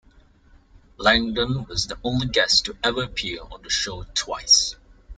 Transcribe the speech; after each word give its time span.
Langdon 0.97 1.65
was 1.67 1.85
the 1.85 1.99
only 2.03 2.25
guest 2.27 2.65
to 2.65 2.75
ever 2.83 3.03
appear 3.03 3.41
on 3.51 3.61
the 3.61 3.69
show 3.69 4.01
twice. 4.15 4.75